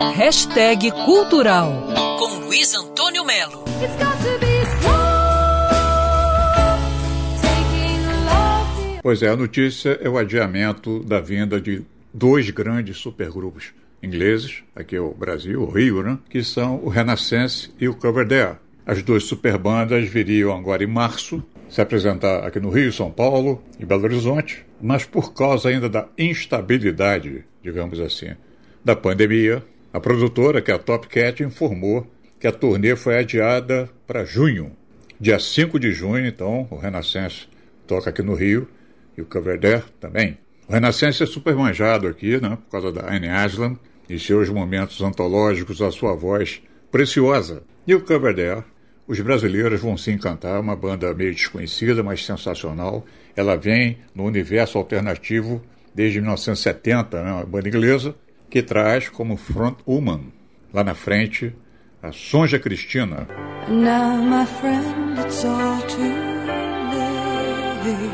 Hashtag 0.00 0.92
Cultural 1.04 1.72
com 2.20 2.46
Luiz 2.46 2.72
Antônio 2.72 3.24
Melo. 3.24 3.64
Pois 9.02 9.24
é, 9.24 9.28
a 9.28 9.34
notícia 9.34 9.98
é 10.00 10.08
o 10.08 10.16
adiamento 10.16 11.00
da 11.00 11.18
venda 11.18 11.60
de 11.60 11.82
dois 12.14 12.48
grandes 12.50 12.98
supergrupos 12.98 13.72
ingleses, 14.00 14.62
aqui 14.72 14.94
é 14.94 15.00
o 15.00 15.12
Brasil, 15.12 15.62
o 15.62 15.68
Rio, 15.68 16.00
né? 16.04 16.16
que 16.30 16.44
são 16.44 16.76
o 16.76 16.88
Renaissance 16.88 17.74
e 17.80 17.88
o 17.88 17.94
Coverdale. 17.96 18.58
As 18.86 19.02
duas 19.02 19.24
superbandas 19.24 20.08
viriam 20.08 20.56
agora 20.56 20.84
em 20.84 20.86
março 20.86 21.42
se 21.68 21.80
apresentar 21.80 22.46
aqui 22.46 22.60
no 22.60 22.70
Rio, 22.70 22.92
São 22.92 23.10
Paulo 23.10 23.60
e 23.80 23.84
Belo 23.84 24.04
Horizonte, 24.04 24.64
mas 24.80 25.04
por 25.04 25.34
causa 25.34 25.68
ainda 25.68 25.88
da 25.88 26.06
instabilidade, 26.16 27.44
digamos 27.64 27.98
assim, 27.98 28.36
da 28.84 28.94
pandemia, 28.94 29.60
a 29.98 30.00
produtora, 30.00 30.62
que 30.62 30.70
é 30.70 30.74
a 30.74 30.78
Top 30.78 31.08
Cat, 31.08 31.42
informou 31.42 32.06
que 32.38 32.46
a 32.46 32.52
turnê 32.52 32.94
foi 32.94 33.18
adiada 33.18 33.90
para 34.06 34.24
junho. 34.24 34.70
Dia 35.20 35.40
5 35.40 35.78
de 35.78 35.92
junho, 35.92 36.24
então, 36.24 36.68
o 36.70 36.76
Renaissance 36.76 37.48
toca 37.84 38.10
aqui 38.10 38.22
no 38.22 38.34
Rio 38.34 38.68
e 39.16 39.22
o 39.22 39.26
Coverdale 39.26 39.82
também. 40.00 40.38
O 40.68 40.72
Renascença 40.72 41.24
é 41.24 41.26
super 41.26 41.56
manjado 41.56 42.06
aqui, 42.06 42.40
né, 42.40 42.50
por 42.50 42.70
causa 42.70 42.92
da 42.92 43.12
Anne 43.12 43.28
Aslan 43.28 43.76
e 44.08 44.20
seus 44.20 44.48
momentos 44.48 45.02
antológicos, 45.02 45.82
a 45.82 45.90
sua 45.90 46.14
voz 46.14 46.62
preciosa. 46.92 47.64
E 47.84 47.92
o 47.92 48.00
Coverdale, 48.00 48.62
os 49.06 49.18
brasileiros 49.18 49.80
vão 49.80 49.96
se 49.96 50.12
encantar, 50.12 50.60
uma 50.60 50.76
banda 50.76 51.12
meio 51.12 51.32
desconhecida, 51.34 52.04
mas 52.04 52.24
sensacional. 52.24 53.04
Ela 53.34 53.56
vem 53.56 53.98
no 54.14 54.24
universo 54.24 54.78
alternativo 54.78 55.60
desde 55.92 56.20
1970, 56.20 57.24
né, 57.24 57.32
uma 57.32 57.44
banda 57.44 57.68
inglesa, 57.68 58.14
que 58.50 58.62
traz 58.62 59.08
como 59.08 59.36
frontwoman, 59.36 60.32
lá 60.72 60.82
na 60.82 60.94
frente, 60.94 61.54
a 62.02 62.12
Sonja 62.12 62.58
Cristina. 62.58 63.26
Now, 63.68 64.22
my 64.22 64.46
friend, 64.46 65.18
it's 65.18 65.44
all 65.44 65.80
too 65.82 66.02
late. 66.92 68.08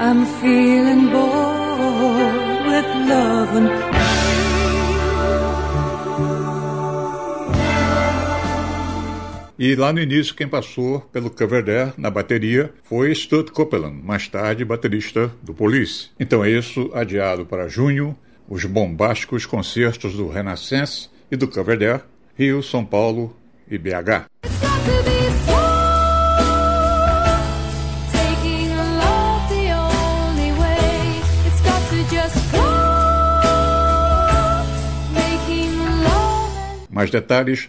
I'm 0.00 0.24
feeling 0.40 1.10
bored 1.10 2.66
with 2.66 2.86
love 3.08 3.56
and 3.56 4.39
E 9.62 9.74
lá 9.74 9.92
no 9.92 10.00
início, 10.00 10.34
quem 10.34 10.48
passou 10.48 11.00
pelo 11.12 11.28
Coverdale 11.28 11.92
na 11.98 12.08
bateria 12.08 12.72
foi 12.82 13.14
Stuart 13.14 13.50
Copeland, 13.50 14.02
mais 14.02 14.26
tarde 14.26 14.64
baterista 14.64 15.30
do 15.42 15.52
Police. 15.52 16.08
Então, 16.18 16.46
isso 16.46 16.90
adiado 16.94 17.44
para 17.44 17.68
junho, 17.68 18.16
os 18.48 18.64
bombásticos 18.64 19.44
concertos 19.44 20.14
do 20.14 20.28
Renaissance 20.28 21.10
e 21.30 21.36
do 21.36 21.46
Coverdale, 21.46 22.00
Rio, 22.34 22.62
São 22.62 22.86
Paulo 22.86 23.36
e 23.70 23.76
BH. 23.76 24.30
Mais 36.88 37.10
detalhes, 37.10 37.68